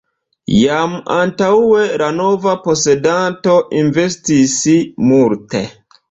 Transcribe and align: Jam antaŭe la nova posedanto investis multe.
Jam 0.51 0.93
antaŭe 1.15 1.83
la 2.01 2.07
nova 2.15 2.53
posedanto 2.63 3.53
investis 3.81 4.55
multe. 5.11 5.63